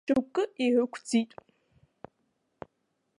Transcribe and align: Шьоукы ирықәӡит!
Шьоукы 0.07 0.43
ирықәӡит! 0.63 1.31